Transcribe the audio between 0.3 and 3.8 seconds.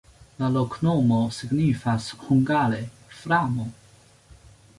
La loknomo signifas hungare: framo.